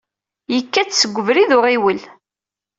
[0.53, 1.99] Yekka-d seg ubrid n uɣiwel.